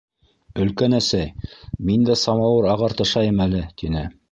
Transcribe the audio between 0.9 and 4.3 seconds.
әсәй, мин дә самауыр ағартышайым әле,— тине.